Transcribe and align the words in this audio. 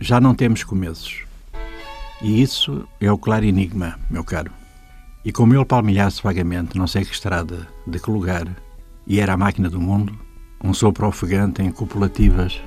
Já 0.00 0.20
não 0.20 0.34
temos 0.34 0.62
começos. 0.62 1.24
E 2.22 2.40
isso 2.40 2.86
é 3.00 3.10
o 3.10 3.18
claro 3.18 3.44
enigma, 3.44 3.98
meu 4.08 4.22
caro. 4.22 4.52
E 5.24 5.32
como 5.32 5.54
ele 5.54 5.64
palmilhasse 5.64 6.22
vagamente, 6.22 6.78
não 6.78 6.86
sei 6.86 7.04
que 7.04 7.12
estrada, 7.12 7.66
de 7.84 7.98
que 7.98 8.10
lugar, 8.10 8.46
e 9.06 9.18
era 9.18 9.32
a 9.32 9.36
máquina 9.36 9.68
do 9.68 9.80
mundo, 9.80 10.16
um 10.62 10.72
sopro 10.72 11.06
ofegante 11.08 11.62
em 11.62 11.72
copulativas, 11.72 12.60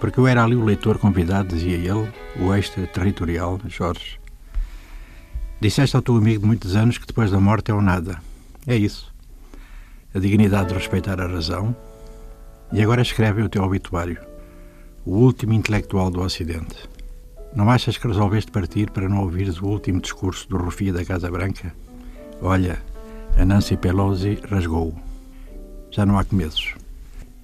porque 0.00 0.18
eu 0.18 0.26
era 0.26 0.42
ali 0.42 0.56
o 0.56 0.64
leitor 0.64 0.98
convidado, 0.98 1.54
dizia 1.54 1.76
ele, 1.76 2.10
o 2.38 2.54
extraterritorial, 2.54 3.60
Jorge. 3.66 4.18
Disseste 5.60 5.94
ao 5.94 6.02
teu 6.02 6.16
amigo 6.16 6.40
de 6.40 6.46
muitos 6.46 6.74
anos 6.74 6.96
que 6.96 7.06
depois 7.06 7.30
da 7.30 7.38
morte 7.38 7.70
é 7.70 7.74
o 7.74 7.82
nada. 7.82 8.18
É 8.66 8.74
isso. 8.74 9.12
A 10.14 10.18
dignidade 10.18 10.68
de 10.68 10.74
respeitar 10.74 11.20
a 11.20 11.26
razão. 11.26 11.76
E 12.72 12.82
agora 12.82 13.02
escreve 13.02 13.42
o 13.42 13.48
teu 13.48 13.62
obituário. 13.62 14.29
O 15.06 15.12
último 15.12 15.54
intelectual 15.54 16.10
do 16.10 16.20
Ocidente. 16.20 16.76
Não 17.56 17.70
achas 17.70 17.96
que 17.96 18.06
resolveste 18.06 18.50
partir 18.50 18.90
para 18.90 19.08
não 19.08 19.22
ouvires 19.22 19.58
o 19.58 19.66
último 19.66 19.98
discurso 19.98 20.46
do 20.46 20.58
Rufia 20.58 20.92
da 20.92 21.02
Casa 21.02 21.30
Branca? 21.30 21.74
Olha, 22.42 22.82
a 23.38 23.44
Nancy 23.46 23.78
Pelosi 23.78 24.38
rasgou-o. 24.48 24.94
Já 25.90 26.04
não 26.04 26.18
há 26.18 26.24
começos. 26.24 26.74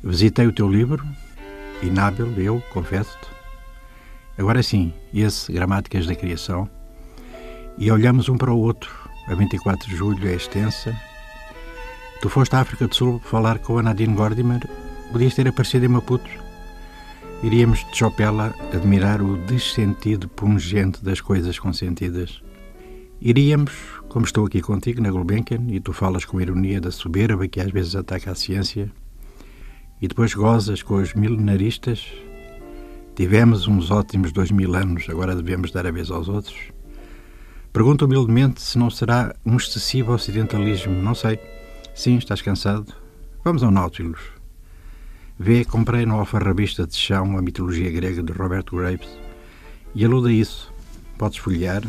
Visitei 0.04 0.46
o 0.46 0.52
teu 0.52 0.70
livro, 0.70 1.02
inábil, 1.82 2.30
eu, 2.36 2.62
confesso-te. 2.74 3.26
Agora 4.36 4.62
sim, 4.62 4.92
esse, 5.14 5.50
Gramáticas 5.50 6.06
da 6.06 6.14
Criação, 6.14 6.68
e 7.78 7.90
olhamos 7.90 8.28
um 8.28 8.36
para 8.36 8.52
o 8.52 8.58
outro. 8.58 8.94
A 9.28 9.34
24 9.34 9.88
de 9.88 9.96
julho 9.96 10.28
é 10.28 10.34
extensa. 10.34 10.94
Tu 12.20 12.28
foste 12.28 12.54
à 12.54 12.60
África 12.60 12.86
do 12.86 12.94
Sul 12.94 13.18
falar 13.24 13.58
com 13.60 13.78
a 13.78 13.82
Nadine 13.82 14.14
Gordimer. 14.14 14.60
Podias 15.10 15.34
ter 15.34 15.48
aparecido 15.48 15.86
em 15.86 15.88
Maputo. 15.88 16.45
Iríamos 17.42 17.84
de 17.90 17.96
Chopela 17.96 18.54
admirar 18.72 19.20
o 19.20 19.36
dessentido 19.36 20.26
pungente 20.28 21.04
das 21.04 21.20
coisas 21.20 21.58
consentidas. 21.58 22.42
Iríamos, 23.20 23.72
como 24.08 24.24
estou 24.24 24.46
aqui 24.46 24.62
contigo 24.62 25.02
na 25.02 25.10
Gulbenkian, 25.10 25.66
e 25.68 25.78
tu 25.78 25.92
falas 25.92 26.24
com 26.24 26.40
ironia 26.40 26.80
da 26.80 26.90
soberba 26.90 27.46
que 27.46 27.60
às 27.60 27.70
vezes 27.70 27.94
ataca 27.94 28.30
a 28.32 28.34
ciência, 28.34 28.90
e 30.00 30.08
depois 30.08 30.34
gozas 30.34 30.82
com 30.82 30.94
os 30.96 31.14
milenaristas. 31.14 32.06
Tivemos 33.14 33.68
uns 33.68 33.90
ótimos 33.90 34.32
dois 34.32 34.50
mil 34.50 34.74
anos, 34.74 35.06
agora 35.08 35.36
devemos 35.36 35.70
dar 35.70 35.86
a 35.86 35.90
vez 35.90 36.10
aos 36.10 36.28
outros. 36.28 36.56
Pergunto 37.72 38.06
humildemente 38.06 38.62
se 38.62 38.78
não 38.78 38.88
será 38.88 39.34
um 39.44 39.56
excessivo 39.56 40.14
ocidentalismo. 40.14 40.94
Não 41.02 41.14
sei. 41.14 41.38
Sim, 41.94 42.16
estás 42.16 42.40
cansado? 42.40 42.92
Vamos 43.44 43.62
ao 43.62 43.70
Nautilus. 43.70 44.35
Vê, 45.38 45.64
comprei 45.64 46.06
no 46.06 46.18
alfarrabista 46.18 46.86
de 46.86 46.96
chão 46.96 47.36
a 47.36 47.42
mitologia 47.42 47.90
grega 47.90 48.22
de 48.22 48.32
Robert 48.32 48.64
Graves 48.72 49.08
e 49.94 50.04
aluda 50.04 50.32
isso. 50.32 50.72
Podes 51.18 51.38
folhear, 51.38 51.82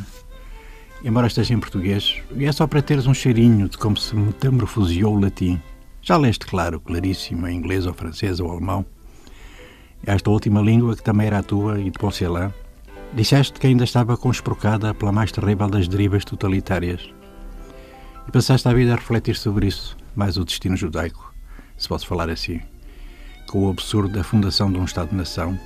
embora 1.04 1.28
esteja 1.28 1.54
em 1.54 1.60
português, 1.60 2.22
e 2.36 2.46
é 2.46 2.52
só 2.52 2.66
para 2.66 2.82
teres 2.82 3.08
um 3.08 3.14
cheirinho 3.14 3.68
de 3.68 3.78
como 3.78 3.98
se 3.98 4.16
metamorfoseou 4.16 5.16
o 5.16 5.20
latim. 5.20 5.62
Já 6.02 6.18
leste, 6.18 6.46
claro, 6.46 6.80
claríssimo, 6.80 7.48
em 7.48 7.58
inglês 7.58 7.86
ou 7.86 7.94
francês 7.94 8.40
ou 8.40 8.52
alemão. 8.52 8.86
Esta 10.06 10.30
última 10.30 10.62
língua 10.62 10.96
que 10.96 11.04
também 11.04 11.28
era 11.28 11.40
a 11.40 11.44
tua 11.44 11.80
e 11.80 11.90
de 11.90 12.00
Poncelã, 12.00 12.54
Disseste 13.14 13.60
que 13.60 13.68
ainda 13.68 13.84
estava 13.84 14.18
conspurcada 14.18 14.94
pela 14.94 15.12
mais 15.12 15.32
terrível 15.32 15.68
das 15.70 15.88
derivas 15.88 16.26
totalitárias. 16.26 17.10
E 18.28 18.32
passaste 18.32 18.68
a 18.68 18.74
vida 18.74 18.94
a 18.94 18.96
refletir 18.96 19.36
sobre 19.38 19.68
isso, 19.68 19.96
mais 20.16 20.38
o 20.38 20.44
destino 20.44 20.76
judaico, 20.76 21.34
se 21.78 21.88
posso 21.88 22.06
falar 22.06 22.30
assim, 22.30 22.62
com 23.48 23.66
o 23.66 23.70
absurdo 23.70 24.14
da 24.14 24.24
fundação 24.24 24.72
de 24.72 24.78
um 24.78 24.86
Estado-nação, 24.86 25.58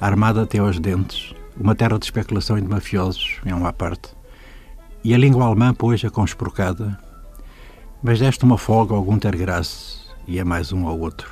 armada 0.00 0.42
até 0.42 0.58
aos 0.58 0.78
dentes, 0.78 1.34
uma 1.56 1.74
terra 1.74 1.98
de 1.98 2.04
especulação 2.04 2.56
e 2.56 2.62
de 2.62 2.68
mafiosos, 2.68 3.40
em 3.44 3.52
uma 3.52 3.72
parte, 3.72 4.08
e 5.04 5.14
a 5.14 5.18
língua 5.18 5.44
alemã, 5.44 5.74
pois, 5.74 6.04
a 6.04 6.10
conspurcada, 6.10 6.98
mas 8.02 8.20
deste 8.20 8.44
uma 8.44 8.56
folga 8.56 8.94
ao 8.94 9.02
Gunter 9.02 9.36
Grass 9.36 10.08
e 10.26 10.40
a 10.40 10.44
mais 10.44 10.72
um 10.72 10.86
ao 10.86 10.98
outro. 10.98 11.30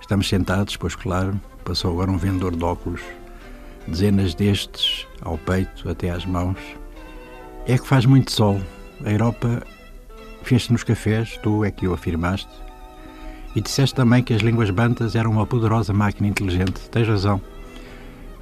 Estamos 0.00 0.28
sentados, 0.28 0.76
pois 0.76 0.94
claro, 0.94 1.40
passou 1.64 1.92
agora 1.92 2.10
um 2.10 2.18
vendedor 2.18 2.56
de 2.56 2.64
óculos 2.64 3.00
dezenas 3.86 4.34
destes 4.34 5.06
ao 5.20 5.38
peito 5.38 5.88
até 5.88 6.10
às 6.10 6.24
mãos. 6.24 6.58
É 7.66 7.78
que 7.78 7.86
faz 7.86 8.04
muito 8.06 8.30
sol. 8.32 8.60
A 9.04 9.10
Europa 9.10 9.62
fez-se 10.42 10.72
nos 10.72 10.82
cafés, 10.82 11.38
tu 11.42 11.64
é 11.64 11.70
que 11.70 11.86
o 11.86 11.94
afirmaste. 11.94 12.50
E 13.54 13.60
disseste 13.60 13.94
também 13.94 14.22
que 14.22 14.34
as 14.34 14.42
línguas 14.42 14.70
bantas 14.70 15.14
eram 15.14 15.30
uma 15.30 15.46
poderosa 15.46 15.92
máquina 15.92 16.28
inteligente. 16.28 16.88
Tens 16.90 17.06
razão. 17.06 17.40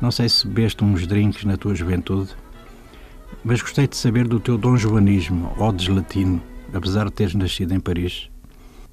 Não 0.01 0.11
sei 0.11 0.29
se 0.29 0.47
bebeste 0.47 0.83
uns 0.83 1.07
drinks 1.07 1.45
na 1.45 1.57
tua 1.57 1.75
juventude, 1.75 2.35
mas 3.45 3.61
gostei 3.61 3.87
de 3.87 3.97
saber 3.97 4.27
do 4.27 4.41
teu 4.41 4.59
dom 4.59 4.77
joanismo, 4.77 5.53
ou 5.57 5.73
deslatino, 5.73 6.43
apesar 6.73 7.05
de 7.05 7.13
teres 7.13 7.35
nascido 7.35 7.73
em 7.73 7.81
Paris. 7.81 8.31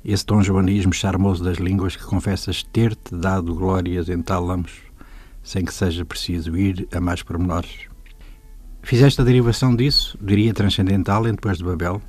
Esse 0.03 0.25
dom 0.25 0.41
joanismo 0.41 0.93
charmoso 0.93 1.43
das 1.43 1.57
línguas 1.57 1.95
que 1.95 2.03
confessas 2.03 2.63
ter-te 2.63 3.15
dado 3.15 3.55
glórias 3.55 4.07
em 4.09 4.21
tálamos 4.21 4.89
sem 5.43 5.65
que 5.65 5.73
seja 5.73 6.05
preciso 6.05 6.55
ir 6.55 6.87
a 6.93 6.99
mais 6.99 7.23
pormenores. 7.23 7.87
Fizeste 8.83 9.19
a 9.19 9.23
derivação 9.23 9.75
disso, 9.75 10.17
diria 10.21 10.53
transcendental, 10.53 11.27
em 11.27 11.31
Depois 11.31 11.57
de 11.57 11.63
Babel. 11.63 12.01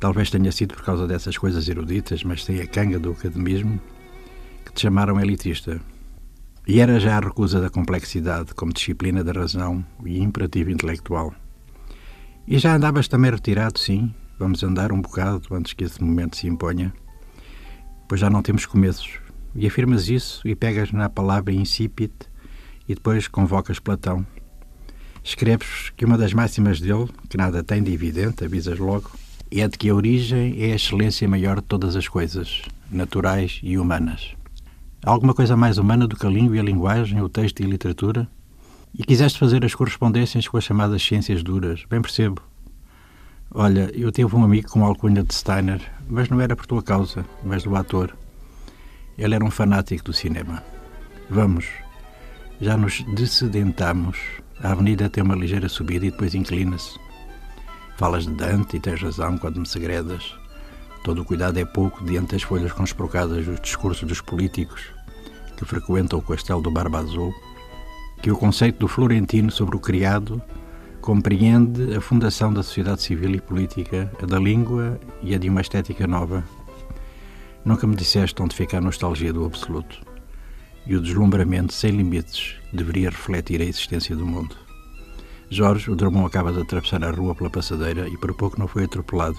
Talvez 0.00 0.30
tenha 0.30 0.52
sido 0.52 0.74
por 0.74 0.84
causa 0.84 1.06
dessas 1.06 1.36
coisas 1.36 1.68
eruditas, 1.68 2.22
mas 2.22 2.44
tem 2.44 2.60
a 2.60 2.66
canga 2.66 2.98
do 2.98 3.10
academismo, 3.10 3.80
que 4.64 4.72
te 4.72 4.82
chamaram 4.82 5.20
elitista. 5.20 5.80
E 6.66 6.80
era 6.80 7.00
já 7.00 7.16
a 7.16 7.20
recusa 7.20 7.60
da 7.60 7.68
complexidade 7.68 8.54
como 8.54 8.72
disciplina 8.72 9.24
da 9.24 9.32
razão 9.32 9.84
e 10.04 10.20
imperativo 10.20 10.70
intelectual. 10.70 11.34
E 12.46 12.58
já 12.58 12.76
andavas 12.76 13.08
também 13.08 13.30
retirado, 13.30 13.78
sim, 13.78 14.14
vamos 14.38 14.62
andar 14.62 14.92
um 14.92 15.00
bocado 15.00 15.52
antes 15.52 15.72
que 15.72 15.84
esse 15.84 16.02
momento 16.02 16.36
se 16.36 16.46
imponha, 16.46 16.92
pois 18.08 18.20
já 18.20 18.30
não 18.30 18.42
temos 18.42 18.66
começos, 18.66 19.18
e 19.54 19.66
afirmas 19.66 20.08
isso 20.08 20.46
e 20.46 20.54
pegas 20.54 20.92
na 20.92 21.08
palavra 21.08 21.52
incipit 21.52 22.14
e 22.88 22.94
depois 22.94 23.26
convocas 23.26 23.78
Platão. 23.80 24.24
Escreves 25.24 25.90
que 25.96 26.04
uma 26.04 26.16
das 26.16 26.32
máximas 26.32 26.80
dele, 26.80 27.08
que 27.28 27.36
nada 27.36 27.64
tem 27.64 27.82
de 27.82 27.92
evidente, 27.92 28.44
avisas 28.44 28.78
logo, 28.78 29.10
é 29.50 29.66
de 29.66 29.78
que 29.78 29.88
a 29.88 29.94
origem 29.94 30.54
é 30.62 30.72
a 30.72 30.76
excelência 30.76 31.28
maior 31.28 31.56
de 31.56 31.66
todas 31.66 31.96
as 31.96 32.08
coisas, 32.08 32.62
naturais 32.90 33.60
e 33.62 33.78
humanas. 33.78 34.34
Há 35.04 35.10
alguma 35.10 35.32
coisa 35.32 35.56
mais 35.56 35.78
humana 35.78 36.06
do 36.06 36.16
que 36.16 36.26
a 36.26 36.30
língua 36.30 36.56
e 36.56 36.60
a 36.60 36.62
linguagem, 36.62 37.22
o 37.22 37.28
texto 37.28 37.60
e 37.60 37.64
a 37.64 37.68
literatura? 37.68 38.28
E 38.98 39.04
quiseste 39.04 39.38
fazer 39.38 39.64
as 39.64 39.74
correspondências 39.74 40.48
com 40.48 40.56
as 40.56 40.64
chamadas 40.64 41.02
ciências 41.02 41.42
duras, 41.42 41.84
bem 41.88 42.02
percebo. 42.02 42.42
Olha, 43.50 43.90
eu 43.94 44.12
tive 44.12 44.34
um 44.36 44.44
amigo 44.44 44.68
com 44.68 44.84
a 44.84 44.88
alcunha 44.88 45.22
de 45.22 45.34
Steiner, 45.34 45.80
mas 46.08 46.28
não 46.28 46.40
era 46.40 46.54
por 46.54 46.66
tua 46.66 46.82
causa, 46.82 47.24
mas 47.42 47.62
do 47.62 47.74
ator. 47.76 48.14
Ele 49.16 49.34
era 49.34 49.44
um 49.44 49.50
fanático 49.50 50.04
do 50.04 50.12
cinema. 50.12 50.62
Vamos, 51.30 51.66
já 52.60 52.76
nos 52.76 53.02
descedentamos. 53.14 54.18
A 54.62 54.72
avenida 54.72 55.08
tem 55.08 55.22
uma 55.22 55.34
ligeira 55.34 55.68
subida 55.68 56.06
e 56.06 56.10
depois 56.10 56.34
inclina-se. 56.34 56.98
Falas 57.98 58.24
de 58.24 58.32
Dante 58.32 58.76
e 58.76 58.80
tens 58.80 59.02
razão 59.02 59.36
quando 59.36 59.60
me 59.60 59.66
segredas. 59.66 60.34
Todo 61.04 61.22
o 61.22 61.24
cuidado 61.24 61.58
é 61.58 61.64
pouco 61.64 62.04
diante 62.04 62.32
das 62.32 62.42
folhas 62.42 62.72
conspurcadas 62.72 63.44
dos 63.44 63.60
discursos 63.60 64.08
dos 64.08 64.20
políticos 64.20 64.82
que 65.56 65.64
frequentam 65.64 66.20
o 66.20 66.22
castelo 66.22 66.62
do 66.62 66.70
Barba 66.70 67.00
Azul, 67.00 67.34
que 68.22 68.30
o 68.30 68.36
conceito 68.36 68.78
do 68.78 68.88
Florentino 68.88 69.50
sobre 69.50 69.76
o 69.76 69.80
criado 69.80 70.40
compreende 71.00 71.94
a 71.96 72.00
fundação 72.00 72.52
da 72.52 72.62
sociedade 72.62 73.02
civil 73.02 73.34
e 73.34 73.40
política, 73.40 74.10
a 74.22 74.26
da 74.26 74.38
língua 74.38 75.00
e 75.20 75.34
a 75.34 75.38
de 75.38 75.48
uma 75.48 75.60
estética 75.60 76.06
nova 76.06 76.44
Nunca 77.64 77.86
me 77.86 77.96
disseste 77.96 78.40
onde 78.40 78.54
fica 78.54 78.78
a 78.78 78.80
nostalgia 78.80 79.32
do 79.32 79.44
absoluto 79.44 80.00
e 80.86 80.96
o 80.96 81.02
deslumbramento 81.02 81.74
sem 81.74 81.90
limites 81.90 82.54
deveria 82.72 83.10
refletir 83.10 83.60
a 83.60 83.64
existência 83.64 84.16
do 84.16 84.24
mundo. 84.24 84.67
Jorge, 85.50 85.90
o 85.90 85.96
Drummond 85.96 86.26
acaba 86.26 86.52
de 86.52 86.60
atravessar 86.60 87.02
a 87.02 87.10
rua 87.10 87.34
pela 87.34 87.48
passadeira 87.48 88.06
e 88.06 88.16
por 88.18 88.34
pouco 88.34 88.58
não 88.58 88.68
foi 88.68 88.84
atropelado. 88.84 89.38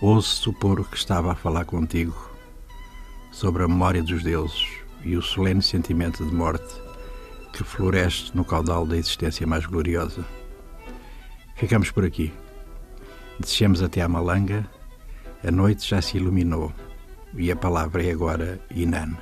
Ouço 0.00 0.42
supor 0.42 0.86
que 0.88 0.96
estava 0.96 1.32
a 1.32 1.34
falar 1.34 1.64
contigo 1.64 2.14
sobre 3.32 3.62
a 3.62 3.68
memória 3.68 4.02
dos 4.02 4.22
deuses 4.22 4.66
e 5.02 5.16
o 5.16 5.22
solene 5.22 5.62
sentimento 5.62 6.24
de 6.24 6.34
morte 6.34 6.74
que 7.52 7.64
floresce 7.64 8.30
no 8.34 8.44
caudal 8.44 8.86
da 8.86 8.96
existência 8.96 9.46
mais 9.46 9.64
gloriosa. 9.64 10.22
Ficamos 11.54 11.90
por 11.90 12.04
aqui. 12.04 12.30
Descemos 13.40 13.82
até 13.82 14.02
à 14.02 14.08
Malanga. 14.08 14.68
A 15.42 15.50
noite 15.50 15.88
já 15.88 16.02
se 16.02 16.18
iluminou 16.18 16.70
e 17.34 17.50
a 17.50 17.56
palavra 17.56 18.04
é 18.04 18.10
agora 18.10 18.60
Inan. 18.70 19.16